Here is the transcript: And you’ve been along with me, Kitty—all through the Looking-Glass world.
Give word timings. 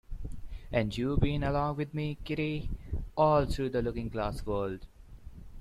And 0.71 0.97
you’ve 0.97 1.19
been 1.19 1.43
along 1.43 1.75
with 1.77 1.93
me, 1.93 2.17
Kitty—all 2.23 3.45
through 3.45 3.69
the 3.69 3.83
Looking-Glass 3.83 4.43
world. 4.47 4.87